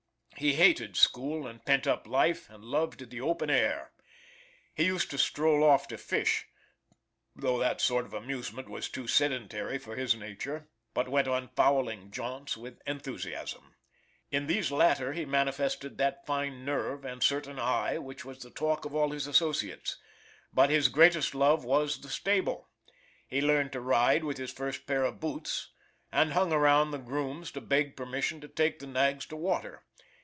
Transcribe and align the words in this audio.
He 0.37 0.53
hated 0.55 0.97
school 0.97 1.45
and 1.45 1.63
pent 1.63 1.85
up 1.85 2.07
life, 2.07 2.49
and 2.49 2.63
loved 2.63 3.11
the 3.11 3.21
open 3.21 3.51
air. 3.51 3.91
He 4.73 4.85
used 4.85 5.11
to 5.11 5.19
stroll 5.19 5.63
off 5.63 5.87
to 5.89 5.99
fish, 5.99 6.47
though 7.35 7.59
that 7.59 7.79
sort 7.79 8.05
of 8.05 8.13
amusement 8.15 8.67
was 8.67 8.89
too 8.89 9.05
sedentary 9.05 9.77
for 9.77 9.95
his 9.95 10.15
nature, 10.15 10.67
but 10.95 11.07
went 11.09 11.27
on 11.27 11.49
fowling 11.55 12.09
jaunts 12.09 12.57
with 12.57 12.81
enthusiasm. 12.87 13.75
In 14.31 14.47
these 14.47 14.71
latter 14.71 15.13
he 15.13 15.25
manifested 15.25 15.99
that 15.99 16.25
fine 16.25 16.65
nerve, 16.65 17.05
and 17.05 17.21
certain 17.21 17.59
eye, 17.59 17.99
which 17.99 18.25
was 18.25 18.39
the 18.41 18.49
talk 18.49 18.83
of 18.83 18.95
all 18.95 19.11
his 19.11 19.27
associates; 19.27 19.97
but 20.51 20.71
his 20.71 20.89
greatest 20.89 21.35
love 21.35 21.63
was 21.63 22.01
the 22.01 22.09
stable; 22.09 22.67
He 23.27 23.41
learned 23.41 23.73
to 23.73 23.79
ride 23.79 24.23
with 24.23 24.37
his 24.39 24.51
first 24.51 24.87
pair 24.87 25.03
of 25.03 25.19
boots, 25.19 25.69
and 26.11 26.33
hung 26.33 26.51
around 26.51 26.89
the 26.89 26.97
grooms 26.97 27.51
to 27.51 27.61
beg 27.61 27.95
permission 27.95 28.41
to 28.41 28.47
take 28.47 28.79
the 28.79 28.87
nags 28.87 29.27
to 29.27 29.35
water. 29.35 29.83